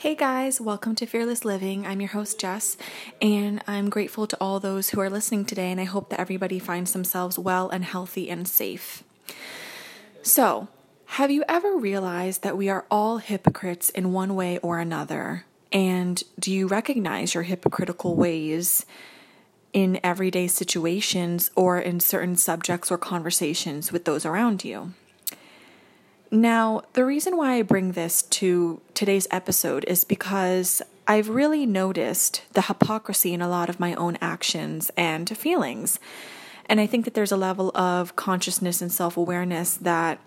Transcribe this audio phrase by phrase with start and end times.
[0.00, 1.86] Hey guys, welcome to Fearless Living.
[1.86, 2.78] I'm your host, Jess,
[3.20, 6.58] and I'm grateful to all those who are listening today, and I hope that everybody
[6.58, 9.04] finds themselves well and healthy and safe.
[10.22, 10.68] So,
[11.04, 15.44] have you ever realized that we are all hypocrites in one way or another?
[15.70, 18.86] And do you recognize your hypocritical ways
[19.74, 24.94] in everyday situations or in certain subjects or conversations with those around you?
[26.30, 32.42] Now, the reason why I bring this to today's episode is because I've really noticed
[32.52, 35.98] the hypocrisy in a lot of my own actions and feelings.
[36.66, 40.20] And I think that there's a level of consciousness and self awareness that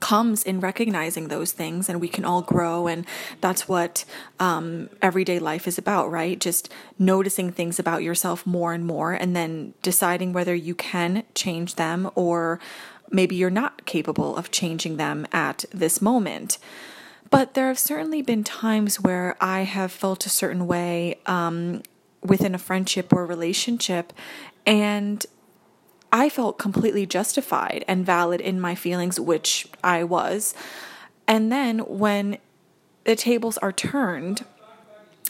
[0.00, 3.06] comes in recognizing those things and we can all grow and
[3.40, 4.04] that's what
[4.38, 9.34] um, everyday life is about right just noticing things about yourself more and more and
[9.34, 12.60] then deciding whether you can change them or
[13.10, 16.58] maybe you're not capable of changing them at this moment.
[17.30, 21.82] But there have certainly been times where I have felt a certain way um,
[22.22, 24.12] within a friendship or relationship,
[24.64, 25.24] and
[26.12, 30.54] I felt completely justified and valid in my feelings, which I was.
[31.26, 32.38] And then when
[33.04, 34.44] the tables are turned,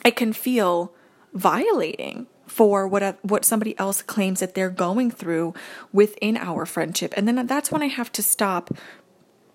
[0.05, 0.93] it can feel
[1.33, 2.27] violating
[2.57, 5.53] for what what somebody else claims that they're going through
[5.93, 7.13] within our friendship.
[7.15, 8.75] And then that's when I have to stop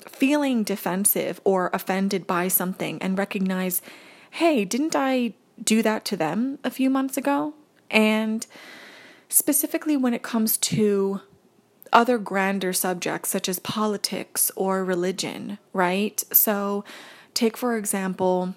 [0.07, 3.81] feeling defensive or offended by something and recognize,
[4.29, 7.55] "Hey, didn't I do that to them a few months ago?"
[7.89, 8.45] And
[9.29, 11.21] specifically when it comes to
[11.91, 16.23] other grander subjects such as politics or religion, right?
[16.31, 16.85] So,
[17.33, 18.53] take for example,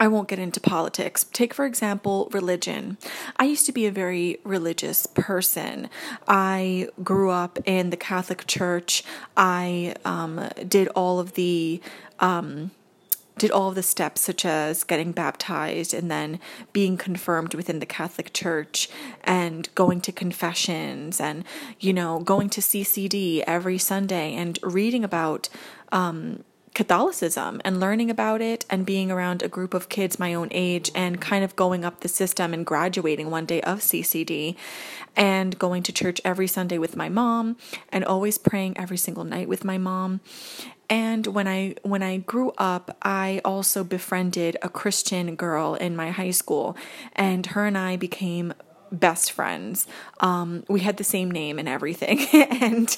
[0.00, 1.24] I won't get into politics.
[1.24, 2.96] Take, for example, religion.
[3.36, 5.90] I used to be a very religious person.
[6.26, 9.04] I grew up in the Catholic Church.
[9.36, 11.82] I um, did all of the.
[12.18, 12.70] Um,
[13.38, 16.38] did all of the steps such as getting baptized and then
[16.74, 18.90] being confirmed within the Catholic Church
[19.24, 21.44] and going to confessions and
[21.78, 25.48] you know going to CCD every Sunday and reading about
[25.90, 26.44] um,
[26.80, 30.90] Catholicism and learning about it and being around a group of kids my own age
[30.94, 34.56] and kind of going up the system and graduating one day of CCD
[35.14, 37.58] and going to church every Sunday with my mom
[37.90, 40.20] and always praying every single night with my mom.
[40.88, 46.10] And when I when I grew up, I also befriended a Christian girl in my
[46.10, 46.78] high school
[47.12, 48.54] and her and I became
[48.92, 49.86] best friends.
[50.20, 52.20] Um, we had the same name and everything.
[52.32, 52.96] and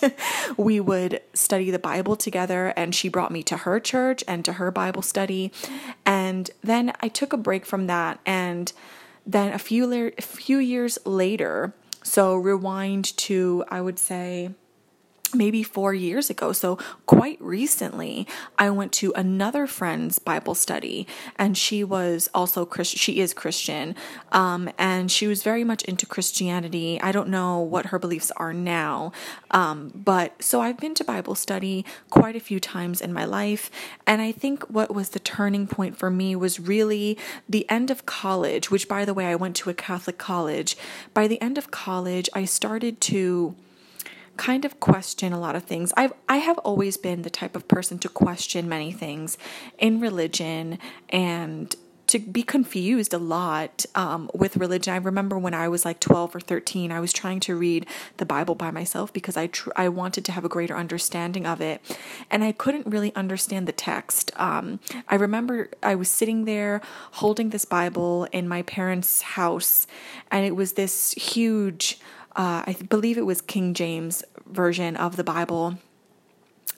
[0.56, 2.72] we would study the Bible together.
[2.76, 5.52] And she brought me to her church and to her Bible study.
[6.04, 8.20] And then I took a break from that.
[8.26, 8.72] And
[9.26, 14.50] then a few, le- a few years later, so rewind to, I would say,
[15.34, 16.52] maybe four years ago.
[16.52, 18.26] So, quite recently,
[18.58, 21.06] I went to another friend's Bible study,
[21.36, 22.98] and she was also Christian.
[22.98, 23.94] She is Christian,
[24.32, 27.00] um, and she was very much into Christianity.
[27.00, 29.12] I don't know what her beliefs are now,
[29.50, 33.70] um, but so I've been to Bible study quite a few times in my life,
[34.06, 38.06] and I think what was the turning point for me was really the end of
[38.06, 40.76] college, which, by the way, I went to a Catholic college.
[41.14, 43.54] By the end of college, I started to
[44.36, 45.92] kind of question a lot of things.
[45.96, 49.38] I've I have always been the type of person to question many things
[49.78, 50.78] in religion
[51.08, 51.74] and
[52.12, 54.92] to be confused a lot um, with religion.
[54.92, 57.86] I remember when I was like 12 or 13, I was trying to read
[58.18, 61.62] the Bible by myself because I tr- I wanted to have a greater understanding of
[61.62, 61.80] it,
[62.30, 64.30] and I couldn't really understand the text.
[64.36, 66.82] Um, I remember I was sitting there
[67.12, 69.86] holding this Bible in my parents' house,
[70.30, 71.98] and it was this huge
[72.36, 75.78] uh, I believe it was King James version of the Bible.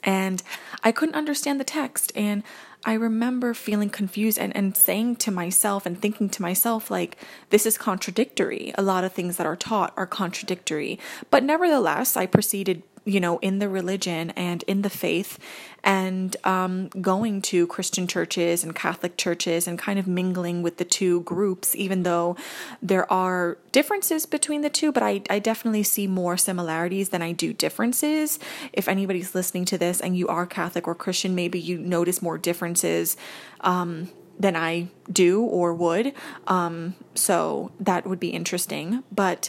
[0.03, 0.43] And
[0.83, 2.13] I couldn't understand the text.
[2.15, 2.43] And
[2.85, 7.17] I remember feeling confused and, and saying to myself and thinking to myself, like,
[7.51, 8.75] this is contradictory.
[8.77, 10.99] A lot of things that are taught are contradictory.
[11.31, 15.39] But nevertheless, I proceeded you know, in the religion and in the faith,
[15.83, 20.85] and um, going to Christian churches and Catholic churches and kind of mingling with the
[20.85, 22.37] two groups, even though
[22.81, 27.33] there are differences between the two, but I, I definitely see more similarities than I
[27.33, 28.39] do differences.
[28.73, 32.39] If anybody's listening to this and you are Catholic or Christian, maybe you notice more
[32.39, 33.17] differences.
[33.61, 36.13] Um, than I do or would.
[36.49, 39.05] Um, so that would be interesting.
[39.13, 39.49] But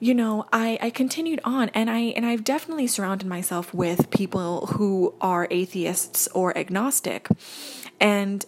[0.00, 4.66] you know, I, I continued on and I and I've definitely surrounded myself with people
[4.66, 7.28] who are atheists or agnostic.
[8.00, 8.44] And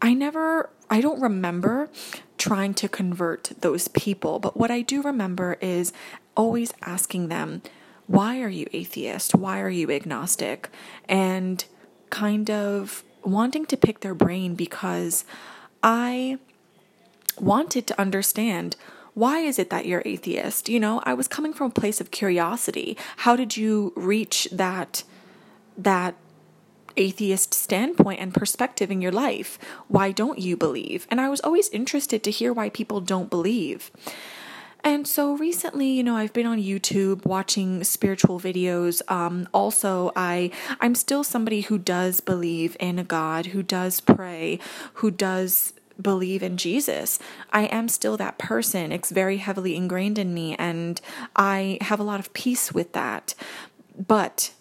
[0.00, 1.88] I never I don't remember
[2.36, 5.92] trying to convert those people, but what I do remember is
[6.36, 7.62] always asking them,
[8.06, 9.34] why are you atheist?
[9.34, 10.68] Why are you agnostic?
[11.08, 11.64] And
[12.10, 15.24] kind of wanting to pick their brain because
[15.82, 16.38] I
[17.40, 18.76] wanted to understand
[19.14, 20.68] why is it that you're atheist?
[20.68, 22.96] You know, I was coming from a place of curiosity.
[23.18, 25.04] How did you reach that
[25.76, 26.14] that
[26.96, 29.58] atheist standpoint and perspective in your life?
[29.88, 31.06] Why don't you believe?
[31.10, 33.90] And I was always interested to hear why people don't believe.
[34.84, 39.00] And so recently, you know, I've been on YouTube watching spiritual videos.
[39.10, 40.50] Um, also, I
[40.80, 44.58] I'm still somebody who does believe in a God, who does pray,
[44.94, 47.18] who does believe in Jesus.
[47.52, 48.92] I am still that person.
[48.92, 51.00] It's very heavily ingrained in me, and
[51.36, 53.34] I have a lot of peace with that.
[54.06, 54.52] But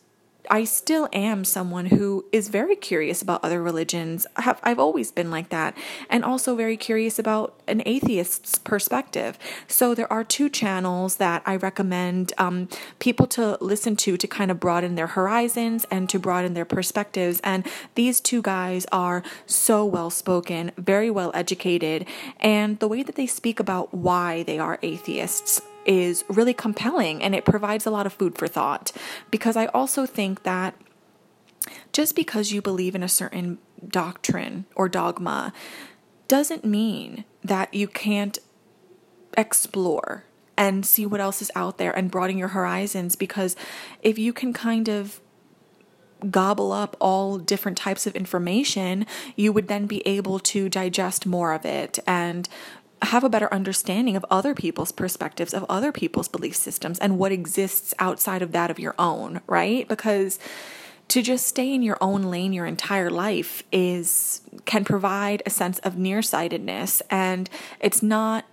[0.53, 4.27] I still am someone who is very curious about other religions.
[4.35, 5.77] I've, I've always been like that,
[6.09, 9.39] and also very curious about an atheist's perspective.
[9.69, 12.67] So there are two channels that I recommend um,
[12.99, 17.39] people to listen to to kind of broaden their horizons and to broaden their perspectives.
[17.45, 17.65] And
[17.95, 22.05] these two guys are so well spoken, very well educated,
[22.41, 27.33] and the way that they speak about why they are atheists is really compelling and
[27.33, 28.91] it provides a lot of food for thought.
[29.29, 30.75] Because I also think that
[31.93, 33.57] just because you believe in a certain
[33.87, 35.53] doctrine or dogma
[36.27, 38.39] doesn't mean that you can't
[39.37, 40.23] explore
[40.57, 43.15] and see what else is out there and broaden your horizons.
[43.15, 43.55] Because
[44.01, 45.19] if you can kind of
[46.29, 49.05] gobble up all different types of information,
[49.35, 52.47] you would then be able to digest more of it and
[53.01, 57.31] have a better understanding of other people's perspectives, of other people's belief systems, and what
[57.31, 59.87] exists outside of that of your own, right?
[59.87, 60.39] Because
[61.07, 65.77] to just stay in your own lane your entire life is can provide a sense
[65.79, 67.49] of nearsightedness and
[67.81, 68.45] it's not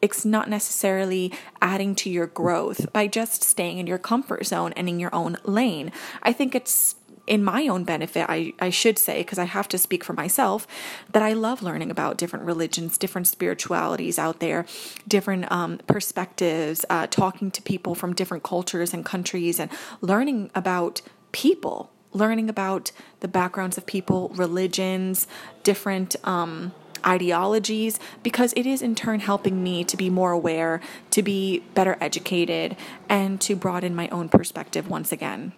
[0.00, 4.88] it's not necessarily adding to your growth by just staying in your comfort zone and
[4.88, 5.90] in your own lane.
[6.22, 6.94] I think it's
[7.28, 10.66] in my own benefit, I, I should say, because I have to speak for myself,
[11.12, 14.66] that I love learning about different religions, different spiritualities out there,
[15.06, 19.70] different um, perspectives, uh, talking to people from different cultures and countries, and
[20.00, 21.02] learning about
[21.32, 22.90] people, learning about
[23.20, 25.26] the backgrounds of people, religions,
[25.62, 26.16] different.
[26.24, 26.72] Um,
[27.06, 30.80] ideologies because it is in turn helping me to be more aware,
[31.12, 32.76] to be better educated,
[33.08, 35.52] and to broaden my own perspective once again.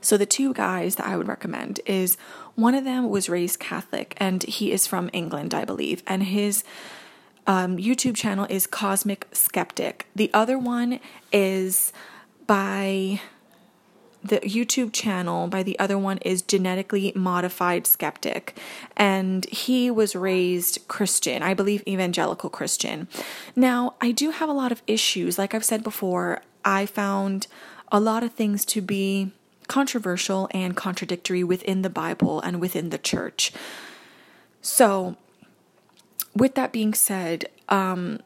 [0.00, 2.16] So the two guys that I would recommend is
[2.54, 6.64] one of them was raised Catholic and he is from England, I believe, and his
[7.46, 10.06] um, YouTube channel is Cosmic Skeptic.
[10.14, 11.00] The other one
[11.32, 11.92] is
[12.46, 13.20] by
[14.22, 18.58] the YouTube channel by the other one is Genetically Modified Skeptic.
[18.96, 23.08] And he was raised Christian, I believe evangelical Christian.
[23.54, 25.38] Now, I do have a lot of issues.
[25.38, 27.46] Like I've said before, I found
[27.90, 29.32] a lot of things to be
[29.68, 33.52] controversial and contradictory within the Bible and within the church.
[34.60, 35.16] So,
[36.34, 38.20] with that being said, um,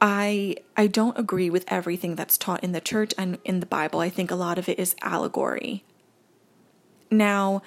[0.00, 4.00] I I don't agree with everything that's taught in the church and in the Bible.
[4.00, 5.84] I think a lot of it is allegory.
[7.10, 7.62] Now,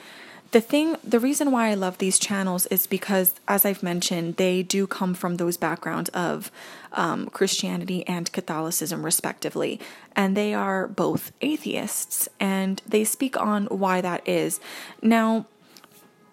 [0.56, 4.64] the thing the reason why I love these channels is because as I've mentioned, they
[4.64, 6.50] do come from those backgrounds of
[6.94, 9.82] um, Christianity and Catholicism, respectively.
[10.16, 14.62] And they are both atheists, and they speak on why that is.
[15.02, 15.46] Now,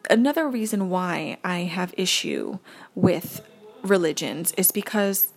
[0.09, 2.61] another reason why I have issue
[2.94, 3.41] with
[3.82, 5.32] religions is because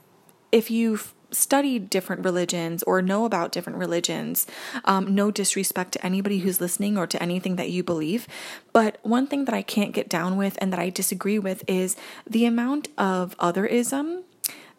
[0.52, 4.48] if you've studied different religions or know about different religions.
[4.86, 8.28] Um, no disrespect to anybody who's listening or to anything that you believe.
[8.74, 11.96] But one thing that I can't get down with and that I disagree with is
[12.26, 14.24] the amount of otherism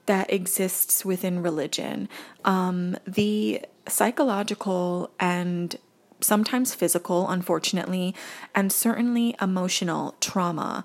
[0.07, 2.09] that exists within religion.
[2.45, 5.77] Um, the psychological and
[6.21, 8.15] sometimes physical, unfortunately,
[8.55, 10.85] and certainly emotional trauma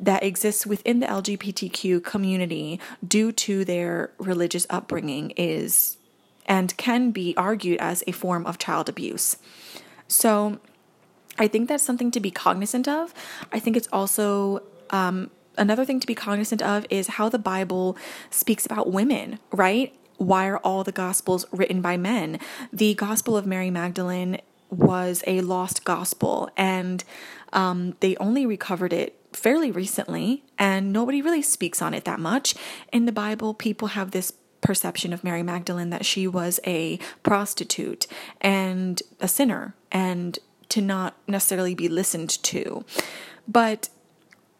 [0.00, 5.96] that exists within the LGBTQ community due to their religious upbringing is
[6.46, 9.36] and can be argued as a form of child abuse.
[10.08, 10.60] So,
[11.38, 13.12] I think that's something to be cognizant of.
[13.52, 17.96] I think it's also um, another thing to be cognizant of is how the Bible
[18.30, 19.92] speaks about women, right?
[20.16, 22.38] Why are all the gospels written by men?
[22.72, 24.40] The Gospel of Mary Magdalene
[24.70, 27.02] was a lost gospel, and
[27.52, 32.54] um, they only recovered it fairly recently, and nobody really speaks on it that much.
[32.92, 38.06] In the Bible, people have this perception of Mary Magdalene that she was a prostitute
[38.40, 40.38] and a sinner, and
[40.70, 42.84] to not necessarily be listened to.
[43.46, 43.90] But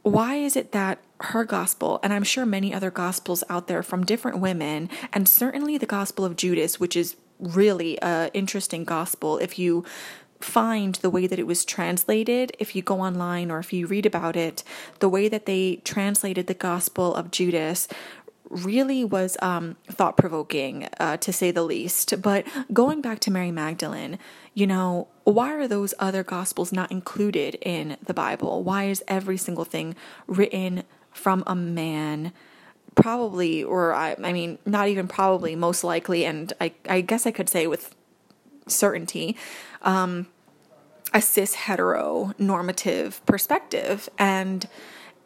[0.02, 4.04] why is it that her gospel, and I'm sure many other gospels out there from
[4.04, 9.59] different women, and certainly the gospel of Judas, which is really a interesting gospel if
[9.59, 9.85] you
[10.44, 14.06] find the way that it was translated, if you go online or if you read
[14.06, 14.62] about it,
[15.00, 17.88] the way that they translated the Gospel of Judas
[18.50, 22.20] really was um, thought provoking, uh, to say the least.
[22.20, 24.18] But going back to Mary Magdalene,
[24.52, 28.62] you know, why are those other Gospels not included in the Bible?
[28.62, 29.96] Why is every single thing
[30.26, 32.32] written from a man?
[32.94, 37.32] Probably, or I, I mean, not even probably, most likely, and I, I guess I
[37.32, 37.94] could say with
[38.68, 39.36] certainty,
[39.82, 40.26] um,
[41.14, 44.68] a cis hetero normative perspective and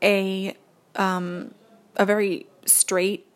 [0.02, 0.54] a
[0.95, 1.54] um,
[1.97, 3.26] a very straight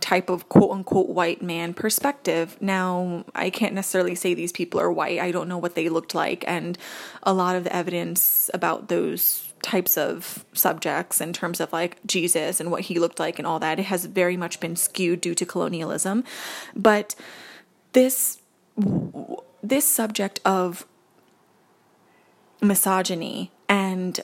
[0.00, 2.56] type of quote unquote white man perspective.
[2.60, 5.20] Now, I can't necessarily say these people are white.
[5.20, 6.44] I don't know what they looked like.
[6.46, 6.76] And
[7.22, 12.60] a lot of the evidence about those types of subjects in terms of like Jesus
[12.60, 15.34] and what he looked like and all that, it has very much been skewed due
[15.34, 16.24] to colonialism.
[16.76, 17.14] But
[17.92, 18.38] this
[19.62, 20.86] this subject of
[22.66, 24.20] misogyny and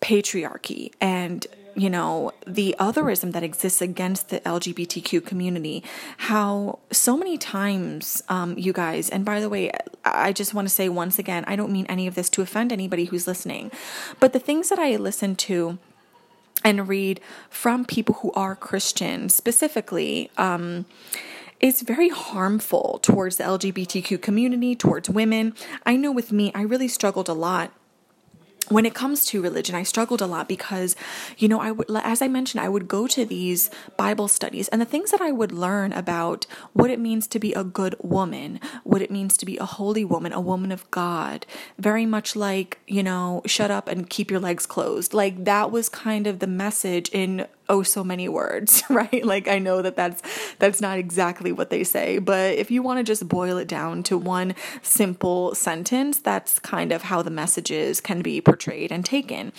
[0.00, 5.82] patriarchy and you know, the otherism that exists against the LGBTQ community,
[6.18, 9.70] how so many times, um, you guys, and by the way,
[10.04, 12.72] I just want to say once again, I don't mean any of this to offend
[12.72, 13.70] anybody who's listening,
[14.20, 15.78] but the things that I listen to
[16.64, 20.84] and read from people who are Christian specifically, um,
[21.62, 25.54] is very harmful towards the LGBTQ community, towards women.
[25.86, 27.72] I know with me, I really struggled a lot
[28.68, 30.96] when it comes to religion, I struggled a lot because,
[31.36, 34.80] you know, I would, as I mentioned, I would go to these Bible studies and
[34.80, 38.60] the things that I would learn about what it means to be a good woman,
[38.84, 41.44] what it means to be a holy woman, a woman of God,
[41.78, 45.12] very much like, you know, shut up and keep your legs closed.
[45.12, 49.58] Like that was kind of the message in oh so many words right like i
[49.58, 50.22] know that that's
[50.58, 54.02] that's not exactly what they say but if you want to just boil it down
[54.02, 59.52] to one simple sentence that's kind of how the messages can be portrayed and taken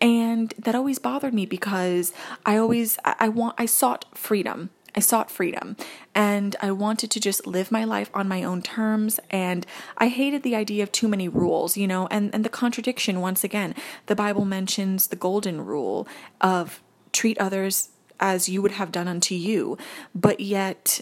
[0.00, 2.12] and that always bothered me because
[2.46, 5.76] i always i, I want i sought freedom I sought freedom
[6.14, 9.18] and I wanted to just live my life on my own terms.
[9.30, 13.20] And I hated the idea of too many rules, you know, and, and the contradiction
[13.20, 13.74] once again.
[14.06, 16.06] The Bible mentions the golden rule
[16.40, 16.82] of
[17.12, 17.90] treat others
[18.20, 19.76] as you would have done unto you,
[20.14, 21.00] but yet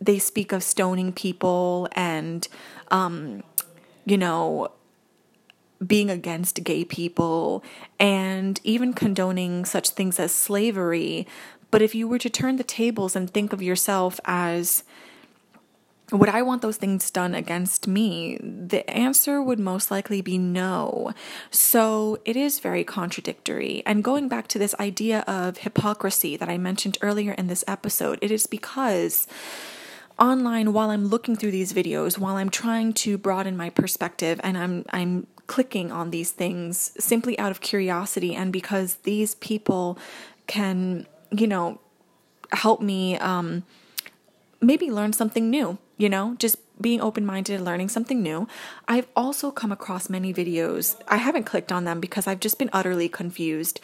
[0.00, 2.48] they speak of stoning people and,
[2.90, 3.42] um,
[4.06, 4.70] you know,
[5.84, 7.64] being against gay people
[7.98, 11.26] and even condoning such things as slavery.
[11.70, 14.84] But if you were to turn the tables and think of yourself as
[16.12, 18.36] would I want those things done against me?
[18.42, 21.12] The answer would most likely be no.
[21.50, 23.82] So it is very contradictory.
[23.86, 28.18] And going back to this idea of hypocrisy that I mentioned earlier in this episode,
[28.22, 29.26] it is because
[30.18, 34.58] online while I'm looking through these videos, while I'm trying to broaden my perspective and
[34.58, 39.98] I'm I'm clicking on these things simply out of curiosity and because these people
[40.46, 41.80] can, you know,
[42.52, 43.64] help me um
[44.60, 48.48] maybe learn something new you know, just being open minded and learning something new.
[48.88, 50.98] I've also come across many videos.
[51.06, 53.80] I haven't clicked on them because I've just been utterly confused,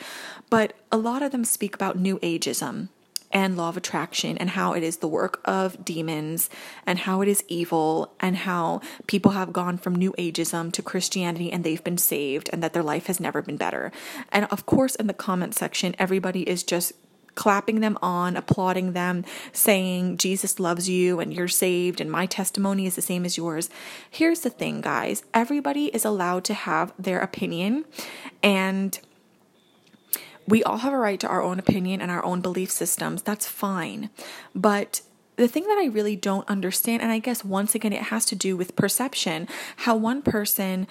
[0.49, 2.88] but a lot of them speak about New Ageism
[3.32, 6.49] and law of attraction and how it is the work of demons
[6.87, 11.50] and how it is evil and how people have gone from new ageism to Christianity
[11.52, 13.90] and they've been saved and that their life has never been better.
[14.30, 16.92] And of course in the comment section everybody is just
[17.37, 22.87] clapping them on, applauding them, saying, Jesus loves you and you're saved and my testimony
[22.87, 23.71] is the same as yours.
[24.11, 27.85] Here's the thing, guys everybody is allowed to have their opinion,
[28.43, 28.99] and
[30.49, 33.23] we all have a right to our own opinion and our own belief systems.
[33.23, 34.11] That's fine.
[34.55, 35.02] But
[35.37, 38.37] the thing that I really don't understand, and I guess once again, it has to
[38.37, 40.87] do with perception, how one person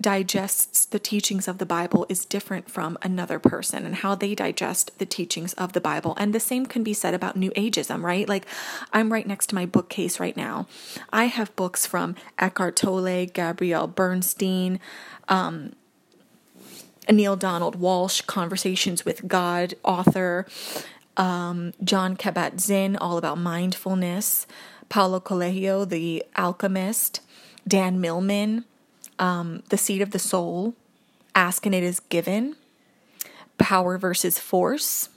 [0.00, 4.98] digests the teachings of the Bible is different from another person and how they digest
[4.98, 6.14] the teachings of the Bible.
[6.18, 8.28] And the same can be said about New Ageism, right?
[8.28, 8.46] Like,
[8.92, 10.66] I'm right next to my bookcase right now.
[11.12, 14.80] I have books from Eckhart Tolle, Gabrielle Bernstein,
[15.28, 15.74] um,
[17.08, 20.46] Neale Donald Walsch, Conversations with God, author,
[21.16, 24.46] um, Jon Kabat-Zinn, all about mindfulness,
[24.88, 27.20] Paulo Coelho, The Alchemist,
[27.68, 28.64] Dan Millman
[29.18, 30.74] um, The Seat of the Soul,
[31.34, 32.56] Ask and It Is Given,
[33.58, 35.08] Power versus Force,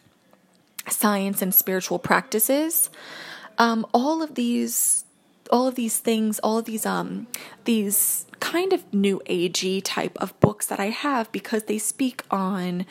[0.90, 2.90] Science and Spiritual Practices.
[3.58, 5.04] Um, all of these
[5.50, 7.28] all of these things, all of these um
[7.66, 12.86] these kind of new agey type of books that I have because they speak on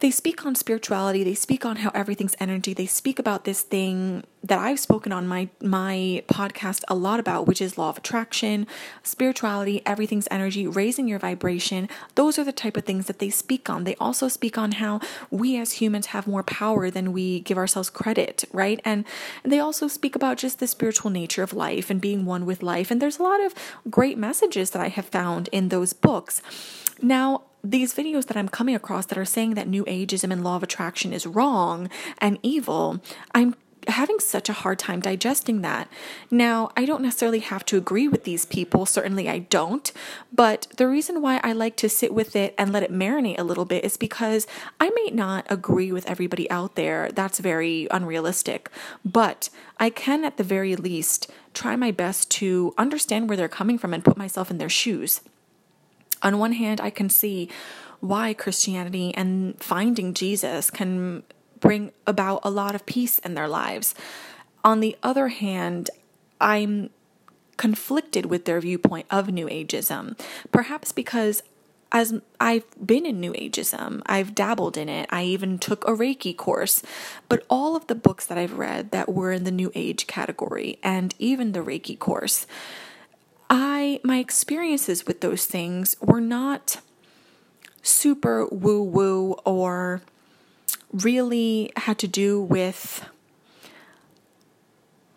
[0.00, 4.24] they speak on spirituality, they speak on how everything's energy, they speak about this thing
[4.42, 8.66] that I've spoken on my my podcast a lot about, which is law of attraction,
[9.02, 11.88] spirituality, everything's energy, raising your vibration.
[12.14, 13.84] Those are the type of things that they speak on.
[13.84, 17.88] They also speak on how we as humans have more power than we give ourselves
[17.88, 18.80] credit, right?
[18.84, 19.04] And
[19.42, 22.90] they also speak about just the spiritual nature of life and being one with life.
[22.90, 23.54] And there's a lot of
[23.90, 26.42] great messages that I have found in those books.
[27.00, 30.56] Now, these videos that I'm coming across that are saying that New Ageism and law
[30.56, 33.00] of attraction is wrong and evil,
[33.34, 33.54] I'm
[33.88, 35.88] having such a hard time digesting that.
[36.30, 39.92] Now, I don't necessarily have to agree with these people, certainly I don't,
[40.32, 43.44] but the reason why I like to sit with it and let it marinate a
[43.44, 44.46] little bit is because
[44.80, 47.10] I may not agree with everybody out there.
[47.12, 48.70] That's very unrealistic,
[49.04, 53.78] but I can at the very least try my best to understand where they're coming
[53.78, 55.20] from and put myself in their shoes.
[56.24, 57.48] On one hand, I can see
[58.00, 61.22] why Christianity and finding Jesus can
[61.60, 63.94] bring about a lot of peace in their lives.
[64.64, 65.90] On the other hand,
[66.40, 66.90] I'm
[67.56, 70.18] conflicted with their viewpoint of New Ageism,
[70.50, 71.42] perhaps because
[71.92, 75.08] as I've been in New Ageism, I've dabbled in it.
[75.10, 76.82] I even took a Reiki course.
[77.28, 80.80] But all of the books that I've read that were in the New Age category
[80.82, 82.48] and even the Reiki course,
[83.50, 86.80] I my experiences with those things were not
[87.82, 90.02] super woo woo or
[90.92, 93.04] really had to do with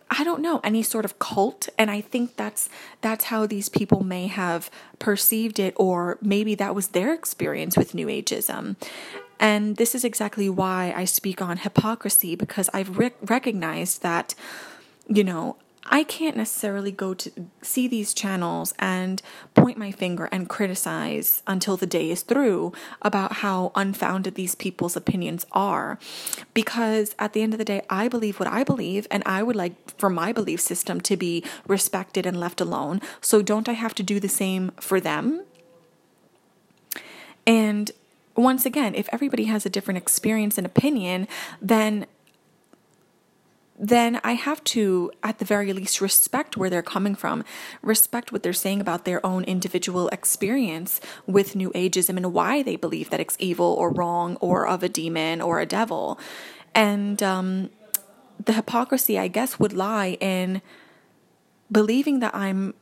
[0.09, 2.69] I don't know any sort of cult and I think that's
[3.01, 4.69] that's how these people may have
[4.99, 8.75] perceived it or maybe that was their experience with new ageism.
[9.39, 14.33] And this is exactly why I speak on hypocrisy because I've re- recognized that
[15.07, 15.57] you know
[15.89, 19.21] I can't necessarily go to see these channels and
[19.53, 24.95] point my finger and criticize until the day is through about how unfounded these people's
[24.95, 25.97] opinions are.
[26.53, 29.55] Because at the end of the day, I believe what I believe, and I would
[29.55, 33.01] like for my belief system to be respected and left alone.
[33.21, 35.43] So don't I have to do the same for them?
[37.45, 37.91] And
[38.35, 41.27] once again, if everybody has a different experience and opinion,
[41.61, 42.05] then
[43.77, 47.43] then I have to, at the very least, respect where they're coming from,
[47.81, 52.75] respect what they're saying about their own individual experience with New Ageism and why they
[52.75, 56.19] believe that it's evil or wrong or of a demon or a devil.
[56.73, 57.69] And um,
[58.43, 60.61] the hypocrisy, I guess, would lie in
[61.71, 62.73] believing that I'm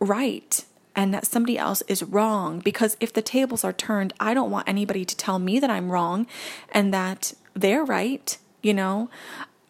[0.00, 2.58] right and that somebody else is wrong.
[2.58, 5.90] Because if the tables are turned, I don't want anybody to tell me that I'm
[5.90, 6.26] wrong
[6.72, 8.36] and that they're right.
[8.62, 9.10] You know,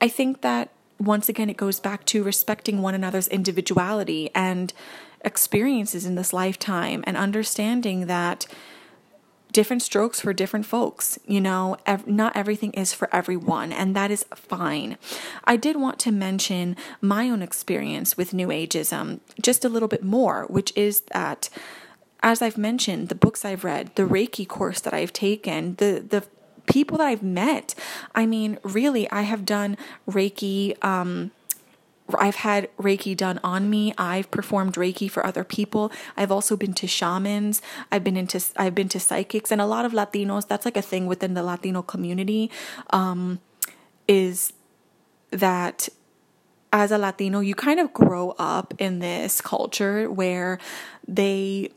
[0.03, 4.73] I think that once again, it goes back to respecting one another's individuality and
[5.25, 8.47] experiences in this lifetime and understanding that
[9.53, 11.19] different strokes for different folks.
[11.27, 14.99] You know, ev- not everything is for everyone, and that is fine.
[15.45, 20.03] I did want to mention my own experience with New Ageism just a little bit
[20.03, 21.49] more, which is that.
[22.25, 26.25] As I've mentioned, the books I've read, the Reiki course that I've taken, the the
[26.66, 27.75] people that I've met.
[28.14, 29.77] I mean, really, I have done
[30.09, 30.83] Reiki.
[30.85, 31.31] Um,
[32.18, 33.94] I've had Reiki done on me.
[33.96, 35.90] I've performed Reiki for other people.
[36.16, 37.62] I've also been to shamans.
[37.90, 40.46] I've been into I've been to psychics, and a lot of Latinos.
[40.46, 42.51] That's like a thing within the Latino community.
[42.90, 43.40] Um,
[44.09, 44.53] is
[45.31, 45.88] that
[46.72, 50.59] as a Latino, you kind of grow up in this culture where
[51.07, 51.70] they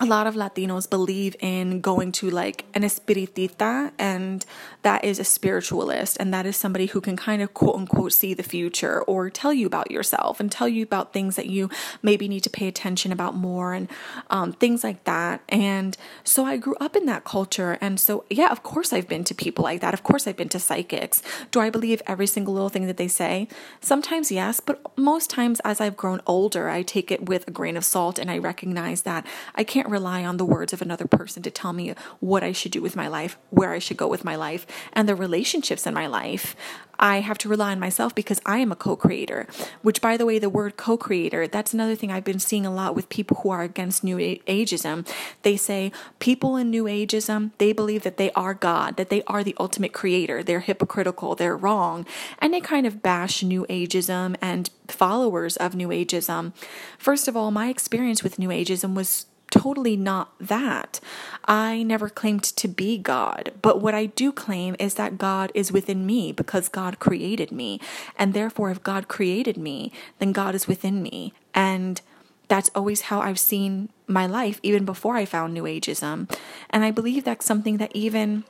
[0.00, 4.46] a lot of Latinos believe in going to like an espiritista, and
[4.80, 8.32] that is a spiritualist, and that is somebody who can kind of quote unquote see
[8.32, 11.68] the future or tell you about yourself and tell you about things that you
[12.02, 13.88] maybe need to pay attention about more and
[14.30, 15.42] um, things like that.
[15.50, 19.24] And so I grew up in that culture, and so yeah, of course I've been
[19.24, 19.92] to people like that.
[19.92, 21.22] Of course I've been to psychics.
[21.50, 23.48] Do I believe every single little thing that they say?
[23.82, 27.76] Sometimes yes, but most times as I've grown older, I take it with a grain
[27.76, 31.42] of salt, and I recognize that I can't rely on the words of another person
[31.42, 34.24] to tell me what I should do with my life, where I should go with
[34.24, 36.56] my life, and the relationships in my life.
[37.00, 39.46] I have to rely on myself because I am a co creator,
[39.80, 42.72] which, by the way, the word co creator, that's another thing I've been seeing a
[42.72, 45.08] lot with people who are against New Ageism.
[45.42, 49.42] They say people in New Ageism, they believe that they are God, that they are
[49.42, 50.42] the ultimate creator.
[50.42, 52.06] They're hypocritical, they're wrong.
[52.38, 56.52] And they kind of bash New Ageism and followers of New Ageism.
[56.98, 61.00] First of all, my experience with New Ageism was totally not that.
[61.44, 65.72] I never claimed to be God, but what I do claim is that God is
[65.72, 67.80] within me because God created me.
[68.16, 71.32] And therefore, if God created me, then God is within me.
[71.54, 72.00] And
[72.48, 76.28] that's always how I've seen my life, even before I found New Ageism.
[76.70, 78.44] And I believe that's something that even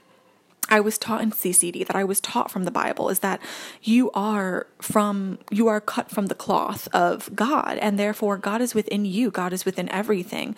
[0.71, 3.41] I was taught in CCD that I was taught from the Bible is that
[3.83, 8.75] you are from you are cut from the cloth of God and therefore God is
[8.75, 10.55] within you God is within everything.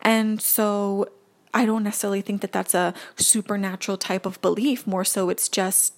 [0.00, 1.08] And so
[1.52, 5.94] I don't necessarily think that that's a supernatural type of belief more so it's just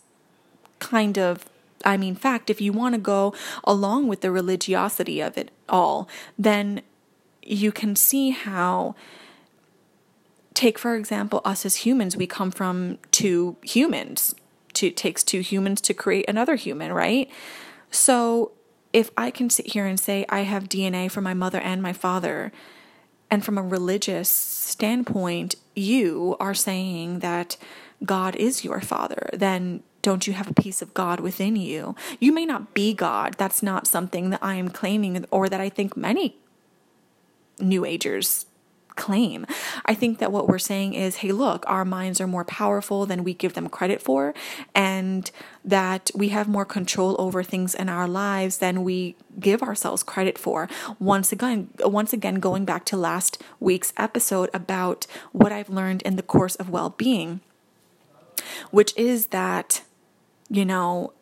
[0.81, 1.44] kind of
[1.85, 6.09] I mean fact if you want to go along with the religiosity of it all
[6.37, 6.83] then
[7.42, 8.94] you can see how
[10.54, 14.34] take for example us as humans we come from two humans
[14.74, 17.30] to, it takes two humans to create another human right
[17.90, 18.52] so
[18.92, 21.92] if i can sit here and say i have dna from my mother and my
[21.92, 22.52] father
[23.30, 27.56] and from a religious standpoint you are saying that
[28.04, 31.94] god is your father then don't you have a piece of God within you?
[32.18, 33.36] You may not be God.
[33.38, 36.36] That's not something that I am claiming or that I think many
[37.60, 38.46] New Agers
[38.96, 39.46] claim.
[39.85, 43.24] I think that what we're saying is hey, look, our minds are more powerful than
[43.24, 44.35] we give them credit for,
[44.74, 45.31] and
[45.64, 50.38] that we have more control over things in our lives than we give ourselves credit
[50.38, 50.68] for.
[50.98, 56.16] Once again, once again going back to last week's episode about what I've learned in
[56.16, 57.40] the course of well-being,
[58.70, 59.83] which is that
[60.52, 61.14] you know,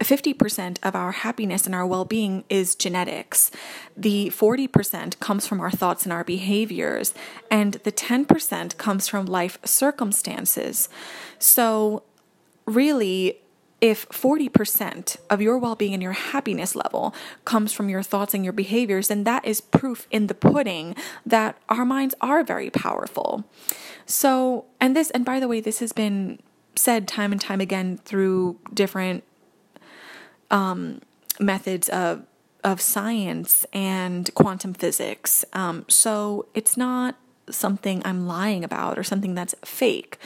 [0.00, 3.50] 50% of our happiness and our well being is genetics.
[3.96, 7.14] The 40% comes from our thoughts and our behaviors.
[7.50, 10.88] And the 10% comes from life circumstances.
[11.38, 12.04] So,
[12.66, 13.38] really,
[13.80, 18.44] if 40% of your well being and your happiness level comes from your thoughts and
[18.44, 23.44] your behaviors, then that is proof in the pudding that our minds are very powerful.
[24.06, 26.40] So, and this, and by the way, this has been
[26.74, 29.24] said time and time again through different
[30.50, 31.00] um,
[31.40, 32.24] methods of
[32.64, 35.44] of science and quantum physics.
[35.52, 37.16] Um, so it's not
[37.50, 40.18] something I'm lying about or something that's fake.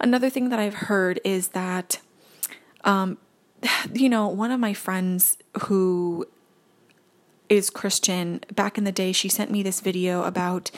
[0.00, 2.00] Another thing that I've heard is that,
[2.84, 3.18] um,
[3.92, 6.26] you know, one of my friends who
[7.48, 10.70] is Christian, back in the day, she sent me this video about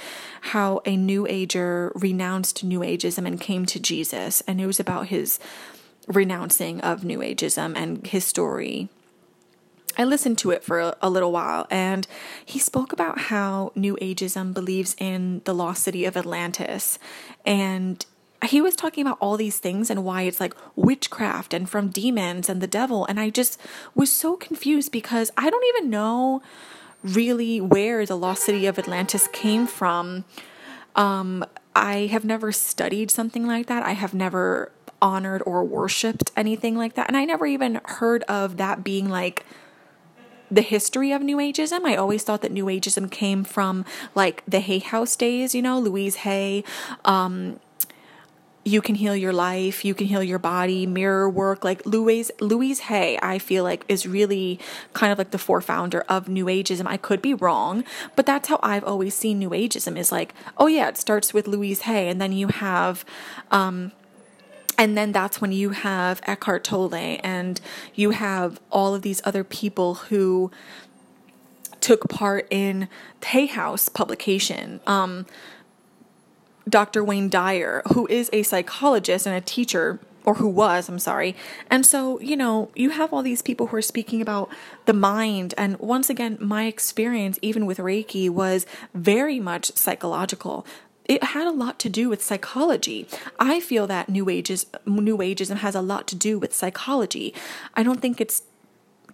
[0.43, 4.43] how a New Ager renounced New Ageism and came to Jesus.
[4.43, 5.39] And it was about his
[6.09, 8.89] renouncing of New Ageism and his story.
[9.97, 12.07] I listened to it for a, a, little while, and
[12.45, 17.01] he spoke about how New Ageism believes in the lost city of Atlantis.
[17.45, 18.05] And
[18.45, 22.49] he was talking about all these things and why it's like witchcraft and from demons
[22.49, 23.05] and the devil.
[23.07, 23.61] And I just
[23.97, 26.43] was so confused because I don't even know
[27.03, 30.25] really where the lost city of Atlantis came from.
[30.95, 31.45] Um,
[31.75, 33.83] I have never studied something like that.
[33.83, 37.09] I have never honored or worshiped anything like that.
[37.09, 39.45] And I never even heard of that being like
[40.51, 41.85] the history of New Ageism.
[41.85, 43.85] I always thought that New Ageism came from
[44.15, 46.65] like the Hay House days, you know, Louise Hay,
[47.05, 47.61] um,
[48.69, 51.65] you can heal your life, you can heal your body, mirror work.
[51.65, 54.61] Like Louise Louise Hay, I feel like is really
[54.93, 56.87] kind of like the founder of New Ageism.
[56.87, 57.85] I could be wrong,
[58.15, 61.49] but that's how I've always seen New Ageism is like, oh yeah, it starts with
[61.49, 63.05] Louise Hay, and then you have
[63.51, 63.93] um
[64.79, 67.61] and then that's when you have Eckhart Tolle and
[67.95, 70.53] you have all of these other people who
[71.81, 72.89] took part in
[73.25, 74.81] Hay House publication.
[74.87, 75.27] Um,
[76.69, 77.03] Dr.
[77.03, 81.35] Wayne Dyer, who is a psychologist and a teacher, or who was, I'm sorry.
[81.71, 84.51] And so, you know, you have all these people who are speaking about
[84.85, 85.55] the mind.
[85.57, 90.67] And once again, my experience, even with Reiki, was very much psychological.
[91.09, 93.09] It had a lot to do with psychology.
[93.41, 97.35] I feel that New Ages, New Ageism has a lot to do with psychology.
[97.75, 98.43] I don't think it's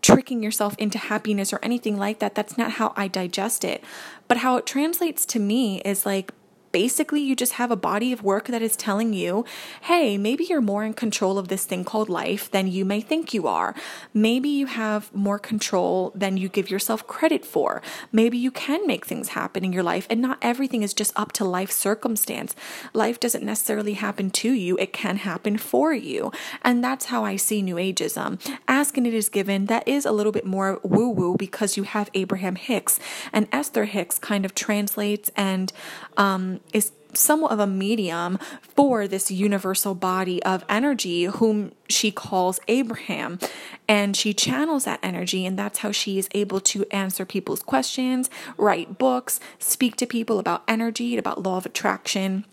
[0.02, 2.34] tricking yourself into happiness or anything like that.
[2.34, 3.82] That's not how I digest it.
[4.28, 6.32] But how it translates to me is like
[6.74, 9.44] basically you just have a body of work that is telling you,
[9.82, 13.32] hey, maybe you're more in control of this thing called life than you may think
[13.32, 13.76] you are.
[14.12, 17.80] Maybe you have more control than you give yourself credit for.
[18.10, 21.30] Maybe you can make things happen in your life and not everything is just up
[21.34, 22.56] to life circumstance.
[22.92, 26.32] Life doesn't necessarily happen to you, it can happen for you.
[26.62, 28.40] And that's how I see New Ageism.
[28.66, 31.84] Ask and it is given, that is a little bit more woo woo because you
[31.84, 32.98] have Abraham Hicks.
[33.32, 35.72] And Esther Hicks kind of translates and
[36.16, 42.58] um, is somewhat of a medium for this universal body of energy, whom she calls
[42.68, 43.38] Abraham.
[43.86, 48.30] And she channels that energy, and that's how she is able to answer people's questions,
[48.56, 52.44] write books, speak to people about energy, about law of attraction.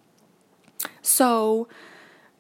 [1.02, 1.67] So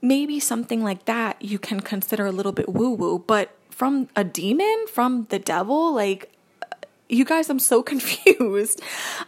[0.01, 4.23] maybe something like that you can consider a little bit woo woo, but from a
[4.23, 6.31] demon, from the devil, like
[7.11, 8.81] you guys, I'm so confused.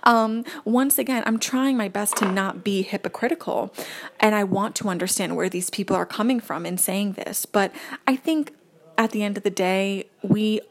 [0.03, 3.73] Um, once again, I'm trying my best to not be hypocritical,
[4.19, 7.45] and I want to understand where these people are coming from in saying this.
[7.45, 7.71] But
[8.07, 8.53] I think
[8.97, 10.61] at the end of the day, we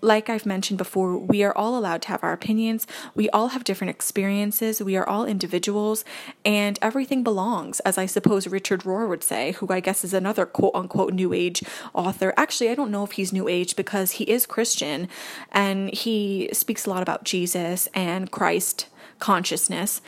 [0.00, 2.86] like I've mentioned before, we are all allowed to have our opinions.
[3.14, 4.82] We all have different experiences.
[4.82, 6.04] We are all individuals,
[6.44, 10.46] and everything belongs, as I suppose Richard Rohr would say, who I guess is another
[10.46, 11.62] quote unquote New Age
[11.94, 12.32] author.
[12.36, 15.08] Actually, I don't know if he's New Age because he is Christian
[15.52, 20.00] and he speaks a lot about Jesus and Christ consciousness.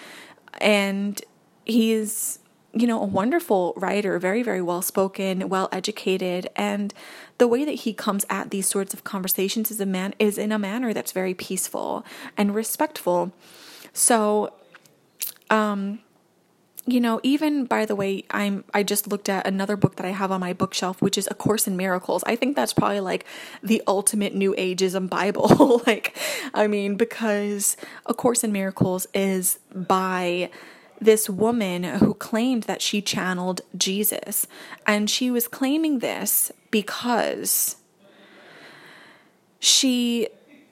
[0.61, 1.21] And
[1.65, 2.41] he's
[2.73, 6.93] you know, a wonderful writer, very, very well spoken, well educated, and
[7.39, 10.53] the way that he comes at these sorts of conversations is a man is in
[10.53, 12.05] a manner that's very peaceful
[12.37, 13.33] and respectful.
[13.93, 14.53] So,
[15.51, 16.01] um,
[16.87, 20.11] you know, even by the way, I'm I just looked at another book that I
[20.11, 22.25] have on my bookshelf, which is A Course in Miracles.
[22.27, 23.27] I think that's probably like
[23.63, 25.83] the ultimate New Ageism Bible.
[25.87, 26.17] like,
[26.55, 27.77] I mean, because
[28.07, 30.51] A Course in Miracles is by
[31.01, 34.47] this woman who claimed that she channeled Jesus.
[34.87, 37.77] And she was claiming this because
[39.61, 40.29] she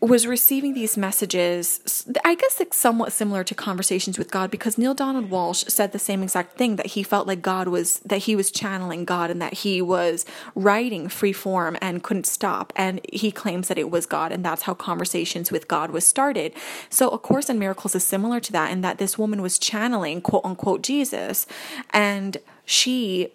[0.07, 4.95] was receiving these messages, I guess it's somewhat similar to conversations with God because Neale
[4.95, 8.37] Donald Walsch said the same exact thing that he felt like God was, that he
[8.37, 12.73] was channeling God and that he was writing free form and couldn't stop.
[12.77, 16.53] And he claims that it was God and that's how conversations with God was started.
[16.89, 20.21] So A Course in Miracles is similar to that in that this woman was channeling
[20.21, 21.47] quote unquote Jesus
[21.91, 23.33] and she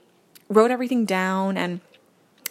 [0.50, 1.80] wrote everything down and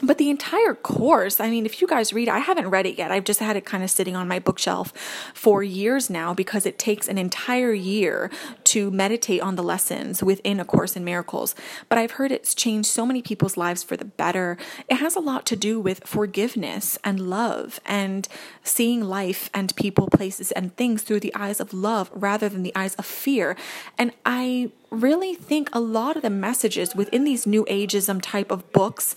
[0.02, 3.10] but the entire course, I mean, if you guys read, I haven't read it yet.
[3.10, 4.92] I've just had it kind of sitting on my bookshelf
[5.34, 8.30] for years now because it takes an entire year
[8.64, 11.54] to meditate on the lessons within A Course in Miracles.
[11.88, 14.56] But I've heard it's changed so many people's lives for the better.
[14.88, 18.26] It has a lot to do with forgiveness and love and
[18.62, 22.74] seeing life and people, places, and things through the eyes of love rather than the
[22.74, 23.56] eyes of fear.
[23.98, 28.70] And I really think a lot of the messages within these New Ageism type of
[28.72, 29.14] books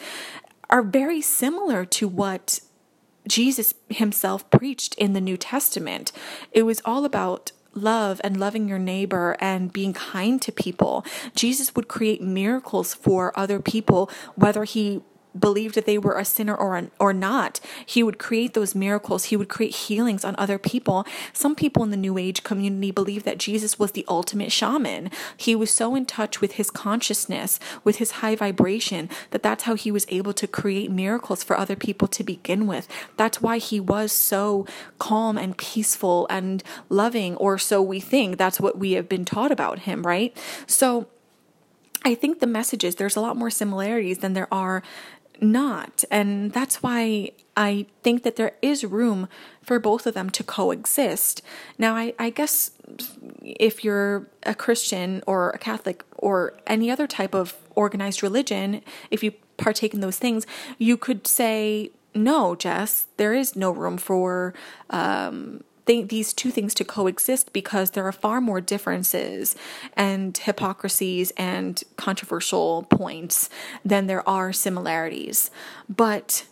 [0.74, 2.60] are very similar to what
[3.28, 6.12] Jesus himself preached in the New Testament.
[6.52, 11.06] It was all about love and loving your neighbor and being kind to people.
[11.36, 15.04] Jesus would create miracles for other people, whether he
[15.38, 17.60] believed that they were a sinner or or not.
[17.86, 19.26] He would create those miracles.
[19.26, 21.06] He would create healings on other people.
[21.34, 25.10] Some people in the New Age community believe that Jesus was the ultimate shaman.
[25.36, 29.76] He was so in touch with his consciousness, with his high vibration, that that's how
[29.76, 32.88] he was able to create miracles for other people to begin with.
[33.18, 34.66] That's why he was so
[35.00, 38.38] calm and peaceful and loving, or so we think.
[38.38, 40.36] That's what we have been taught about him, right?
[40.68, 41.08] So.
[42.06, 44.84] I think the messages, there's a lot more similarities than there are
[45.44, 46.04] not.
[46.10, 49.28] And that's why I think that there is room
[49.62, 51.42] for both of them to coexist.
[51.78, 52.72] Now, I, I guess
[53.44, 59.24] if you're a Christian or a Catholic or any other type of organized religion, if
[59.24, 60.48] you partake in those things,
[60.80, 64.54] you could say, no, Jess, there is no room for
[64.90, 69.56] um, th- these two things to coexist because there are far more differences
[69.96, 73.50] and hypocrisies and controversial points
[73.84, 75.52] than there are similarities.
[75.90, 76.46] But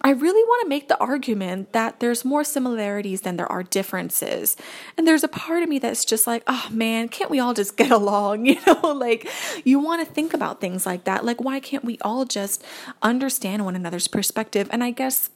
[0.00, 4.56] I really want to make the argument that there's more similarities than there are differences.
[4.96, 7.76] And there's a part of me that's just like, oh man, can't we all just
[7.76, 8.46] get along?
[8.48, 9.28] You know, like
[9.64, 11.24] you want to think about things like that.
[11.24, 12.64] Like, why can't we all just
[13.02, 14.68] understand one another's perspective?
[14.70, 15.30] And I guess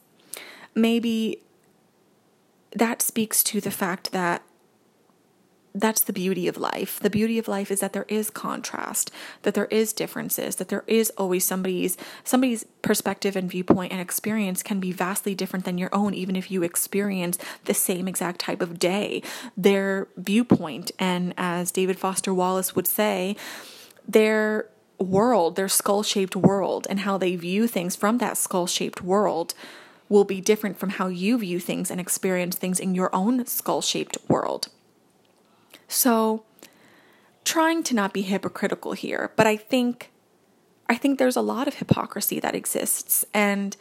[0.73, 1.39] maybe
[2.75, 4.43] that speaks to the fact that
[5.75, 6.99] that's the beauty of life.
[6.99, 10.83] The beauty of life is that there is contrast, that there is differences, that there
[10.85, 15.89] is always somebody's somebody's perspective and viewpoint and experience can be vastly different than your
[15.93, 19.23] own even if you experience the same exact type of day.
[19.57, 23.35] Their viewpoint and as David Foster Wallace would say,
[24.07, 29.55] their world, their skull-shaped world and how they view things from that skull-shaped world
[30.09, 33.81] will be different from how you view things and experience things in your own skull
[33.81, 34.67] shaped world.
[35.87, 36.43] So,
[37.43, 40.09] trying to not be hypocritical here, but I think
[40.89, 43.75] I think there's a lot of hypocrisy that exists and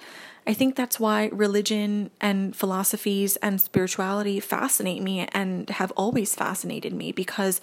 [0.46, 6.92] I think that's why religion and philosophies and spirituality fascinate me and have always fascinated
[6.92, 7.60] me because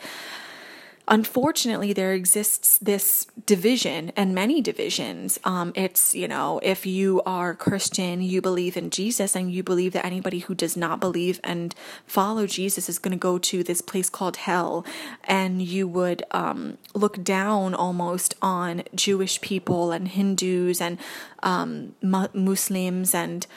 [1.10, 5.40] unfortunately, there exists this division and many divisions.
[5.44, 9.94] Um, it's, you know, if you are Christian, you believe in Jesus, and you believe
[9.94, 11.74] that anybody who does not believe and
[12.06, 14.86] follow Jesus is going to go to this place called hell.
[15.24, 21.00] And you would um, look down almost on Jewish people and Hindus and
[21.42, 23.48] um, Muslims and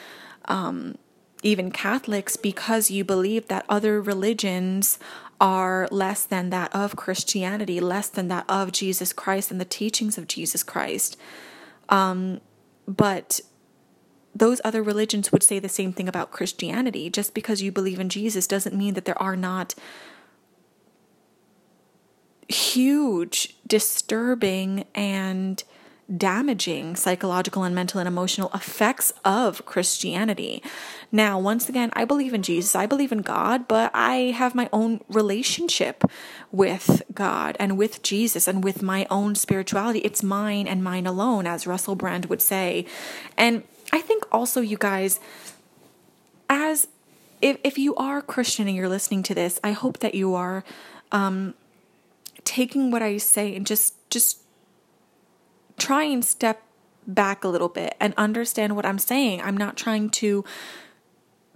[0.47, 0.97] um,
[1.43, 4.99] even Catholics because you believe that other religions
[5.43, 10.17] are less than that of Christianity, less than that of Jesus Christ and the teachings
[10.17, 11.17] of Jesus Christ.
[11.89, 12.41] Um,
[12.87, 13.41] but
[14.35, 17.11] those other religions would say the same thing about Christianity.
[17.11, 19.75] Just because you believe in Jesus doesn't mean that there are not
[22.49, 25.65] huge, disturbing, and
[26.16, 30.62] damaging psychological and mental and emotional effects of Christianity.
[31.11, 34.68] Now, once again, I believe in Jesus, I believe in God, but I have my
[34.72, 36.05] own relationship
[36.51, 40.01] with God and with Jesus and with my own spirituality.
[40.01, 42.85] It's mine and mine alone, as Russell Brand would say.
[43.37, 45.20] And I think also, you guys,
[46.48, 46.88] as
[47.40, 50.64] if, if you are Christian and you're listening to this, I hope that you are
[51.11, 51.55] um,
[52.44, 54.42] taking what I say and just just
[55.83, 56.62] try and step
[57.07, 59.42] back a little bit and understand what I'm saying.
[59.42, 60.45] I'm not trying to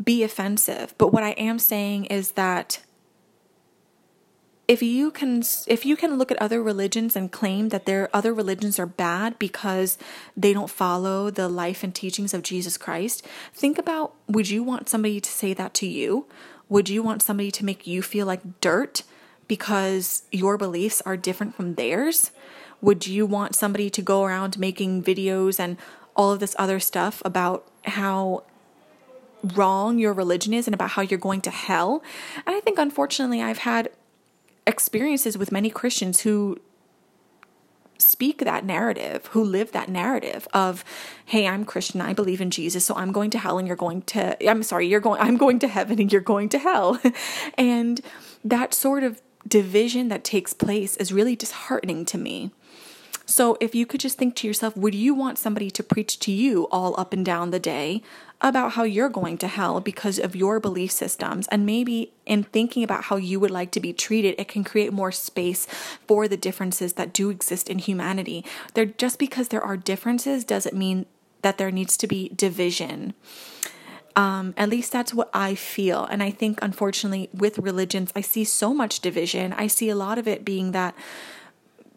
[0.02, 2.82] be offensive, but what I am saying is that
[4.66, 8.34] if you can if you can look at other religions and claim that their other
[8.34, 9.96] religions are bad because
[10.36, 14.88] they don't follow the life and teachings of Jesus Christ, think about would you want
[14.88, 16.26] somebody to say that to you?
[16.68, 19.04] Would you want somebody to make you feel like dirt
[19.46, 22.32] because your beliefs are different from theirs?
[22.80, 25.76] Would you want somebody to go around making videos and
[26.14, 28.44] all of this other stuff about how
[29.42, 32.02] wrong your religion is and about how you're going to hell?
[32.46, 33.90] And I think, unfortunately, I've had
[34.66, 36.60] experiences with many Christians who
[37.98, 40.84] speak that narrative, who live that narrative of,
[41.24, 44.02] hey, I'm Christian, I believe in Jesus, so I'm going to hell and you're going
[44.02, 47.00] to, I'm sorry, you're going, I'm going to heaven and you're going to hell.
[47.58, 48.00] and
[48.44, 52.50] that sort of division that takes place is really disheartening to me.
[53.28, 56.30] So, if you could just think to yourself, would you want somebody to preach to
[56.30, 58.02] you all up and down the day
[58.40, 61.48] about how you're going to hell because of your belief systems?
[61.48, 64.92] And maybe in thinking about how you would like to be treated, it can create
[64.92, 65.66] more space
[66.06, 68.44] for the differences that do exist in humanity.
[68.74, 71.04] There, just because there are differences doesn't mean
[71.42, 73.14] that there needs to be division.
[74.14, 76.04] Um, at least that's what I feel.
[76.04, 79.52] And I think, unfortunately, with religions, I see so much division.
[79.52, 80.94] I see a lot of it being that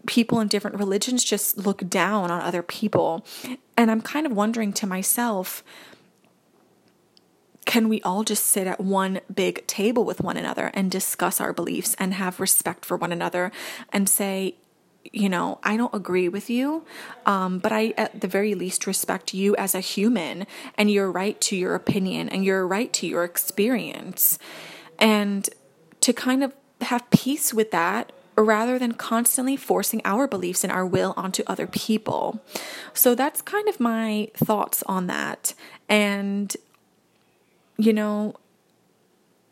[0.09, 3.23] people in different religions just look down on other people.
[3.77, 5.63] And I'm kind of wondering to myself,
[7.67, 11.53] can we all just sit at one big table with one another and discuss our
[11.53, 13.51] beliefs and have respect for one another
[13.93, 14.55] and say,
[15.13, 16.85] you know, I don't agree with you,
[17.27, 21.39] um, but I at the very least respect you as a human and your right
[21.41, 24.39] to your opinion and your right to your experience.
[24.97, 25.47] And
[26.01, 28.11] to kind of have peace with that
[28.43, 32.41] rather than constantly forcing our beliefs and our will onto other people.
[32.93, 35.53] So that's kind of my thoughts on that.
[35.87, 36.55] And,
[37.77, 38.35] you know,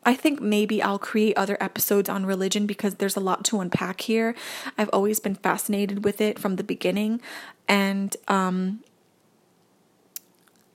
[0.05, 4.01] I think maybe I'll create other episodes on religion because there's a lot to unpack
[4.01, 4.35] here.
[4.77, 7.19] I've always been fascinated with it from the beginning.
[7.67, 8.79] And, um,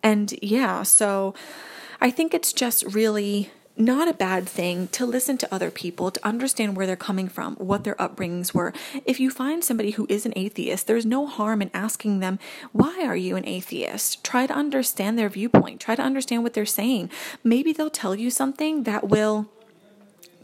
[0.03, 1.35] and yeah, so
[2.01, 6.27] I think it's just really not a bad thing to listen to other people, to
[6.27, 8.73] understand where they're coming from, what their upbringings were.
[9.07, 12.39] If you find somebody who is an atheist, there's no harm in asking them,
[12.73, 14.23] Why are you an atheist?
[14.23, 17.11] Try to understand their viewpoint, try to understand what they're saying.
[17.43, 19.49] Maybe they'll tell you something that will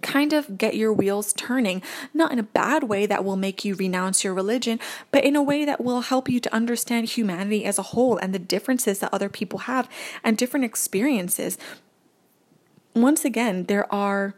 [0.01, 1.83] kind of get your wheels turning,
[2.14, 4.79] not in a bad way that will make you renounce your religion,
[5.11, 8.35] but in a way that will help you to understand humanity as a whole and
[8.35, 9.88] the differences that other people have
[10.23, 11.59] and different experiences
[12.94, 14.35] once again, there are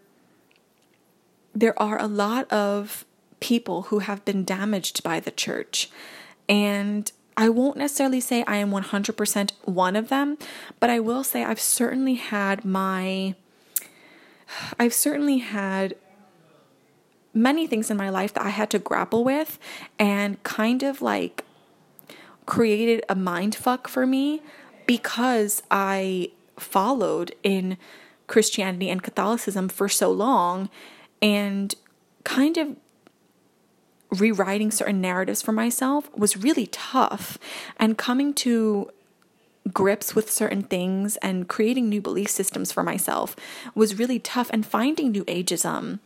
[1.54, 3.04] there are a lot of
[3.40, 5.90] people who have been damaged by the church.
[6.48, 10.36] And I won't necessarily say I am 100% one of them,
[10.78, 13.34] but I will say I've certainly had my
[14.78, 15.94] I've certainly had
[17.32, 19.58] many things in my life that I had to grapple with
[19.98, 21.44] and kind of like
[22.46, 24.42] created a mind fuck for me
[24.86, 27.78] because I followed in
[28.30, 30.70] Christianity and Catholicism for so long
[31.20, 31.74] and
[32.22, 32.76] kind of
[34.10, 37.38] rewriting certain narratives for myself was really tough.
[37.76, 38.90] And coming to
[39.74, 43.34] grips with certain things and creating new belief systems for myself
[43.74, 44.48] was really tough.
[44.52, 45.98] And finding new ageism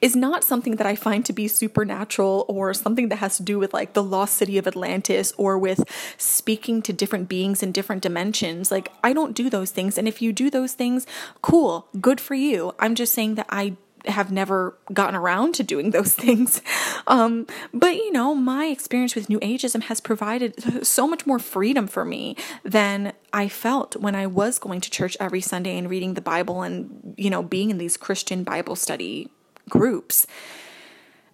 [0.00, 3.58] is not something that I find to be supernatural or something that has to do
[3.58, 5.84] with like the lost city of Atlantis or with
[6.16, 8.70] speaking to different beings in different dimensions.
[8.70, 9.98] Like, I don't do those things.
[9.98, 11.06] And if you do those things,
[11.42, 12.74] cool, good for you.
[12.78, 13.76] I'm just saying that I
[14.06, 16.62] have never gotten around to doing those things.
[17.06, 21.86] Um, but you know, my experience with New Ageism has provided so much more freedom
[21.86, 26.14] for me than I felt when I was going to church every Sunday and reading
[26.14, 29.30] the Bible and, you know, being in these Christian Bible study
[29.68, 30.26] groups.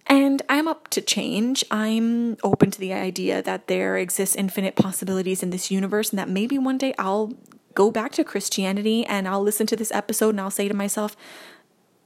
[0.07, 1.63] And I'm up to change.
[1.71, 6.29] I'm open to the idea that there exists infinite possibilities in this universe and that
[6.29, 7.33] maybe one day I'll
[7.73, 11.15] go back to Christianity and I'll listen to this episode and I'll say to myself,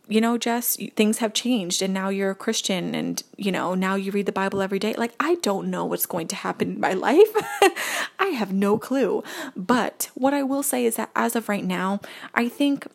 [0.08, 3.96] you know, Jess, things have changed and now you're a Christian and, you know, now
[3.96, 4.94] you read the Bible every day.
[4.94, 7.28] Like, I don't know what's going to happen in my life.
[8.20, 9.22] I have no clue.
[9.56, 12.00] But what I will say is that as of right now,
[12.34, 12.88] I think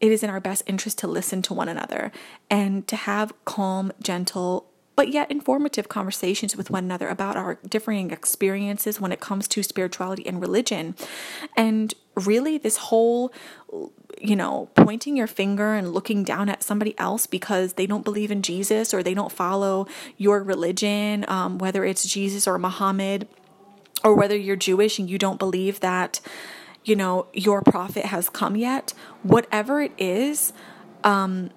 [0.00, 2.10] it is in our best interest to listen to one another
[2.48, 8.10] and to have calm, gentle, but yet informative conversations with one another about our differing
[8.10, 10.94] experiences when it comes to spirituality and religion.
[11.56, 13.32] And really, this whole
[14.20, 18.30] you know, pointing your finger and looking down at somebody else because they don't believe
[18.30, 19.86] in Jesus or they don't follow
[20.18, 23.26] your religion, um, whether it's Jesus or Muhammad,
[24.04, 26.20] or whether you're Jewish and you don't believe that,
[26.84, 30.52] you know, your prophet has come yet, whatever it is,
[31.04, 31.50] um,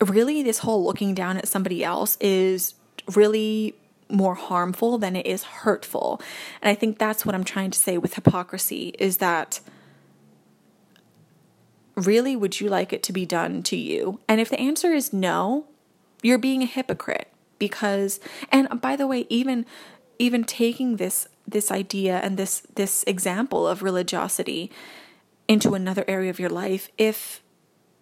[0.00, 2.74] really, this whole looking down at somebody else is
[3.14, 3.74] really
[4.08, 6.20] more harmful than it is hurtful.
[6.60, 9.60] And I think that's what I'm trying to say with hypocrisy is that
[11.94, 14.20] really would you like it to be done to you?
[14.28, 15.66] And if the answer is no,
[16.22, 18.20] you're being a hypocrite because
[18.50, 19.66] and by the way, even
[20.18, 24.70] even taking this this idea and this this example of religiosity
[25.48, 27.42] into another area of your life, if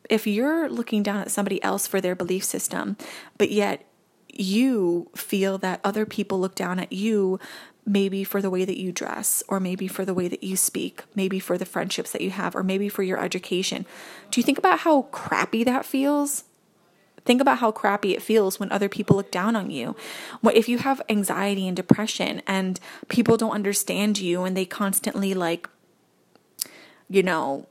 [0.09, 2.97] if you're looking down at somebody else for their belief system,
[3.37, 3.85] but yet
[4.33, 7.39] you feel that other people look down at you
[7.89, 11.03] maybe for the way that you dress, or maybe for the way that you speak,
[11.15, 13.87] maybe for the friendships that you have, or maybe for your education.
[14.31, 16.45] Do you think about how crappy that feels?
[17.29, 19.95] Think about how crappy it feels when other people look down on you.
[20.41, 25.35] What if you have anxiety and depression and people don't understand you and they constantly
[25.35, 25.69] like
[27.07, 27.67] you know,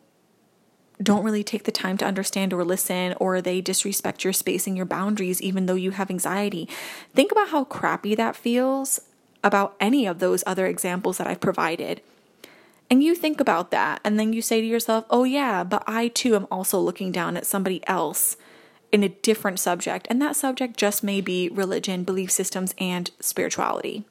[1.02, 4.78] don't really take the time to understand or listen, or they disrespect your space and
[4.78, 6.70] your boundaries, even though you have anxiety.
[7.16, 9.00] Think about how crappy that feels
[9.44, 12.02] about any of those other examples that I've provided.
[12.92, 16.10] And you think about that, and then you say to yourself, oh, yeah, but I
[16.10, 18.38] too am also looking down at somebody else
[18.92, 20.08] in a different subject.
[20.10, 24.06] And that subject just may be religion, belief systems, and spirituality.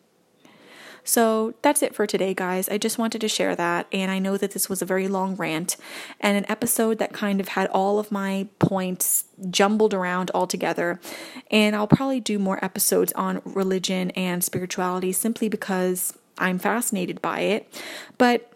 [1.07, 2.69] So that's it for today, guys.
[2.69, 3.87] I just wanted to share that.
[3.93, 5.77] And I know that this was a very long rant
[6.21, 11.01] and an episode that kind of had all of my points jumbled around all together.
[11.49, 17.41] And I'll probably do more episodes on religion and spirituality simply because I'm fascinated by
[17.41, 17.73] it.
[18.19, 18.53] But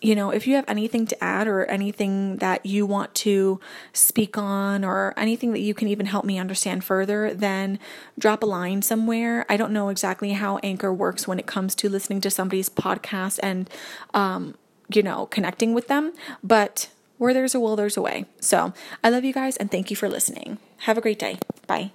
[0.00, 3.60] you know, if you have anything to add or anything that you want to
[3.92, 7.78] speak on or anything that you can even help me understand further, then
[8.18, 9.44] drop a line somewhere.
[9.48, 13.40] I don't know exactly how Anchor works when it comes to listening to somebody's podcast
[13.42, 13.68] and,
[14.14, 14.54] um,
[14.92, 16.88] you know, connecting with them, but
[17.18, 18.24] where there's a will, there's a way.
[18.40, 18.72] So
[19.04, 20.58] I love you guys and thank you for listening.
[20.78, 21.38] Have a great day.
[21.66, 21.92] Bye.